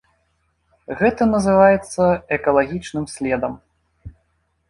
Гэта 1.01 1.23
называецца 1.33 2.03
экалагічным 2.37 3.05
следам. 3.15 3.53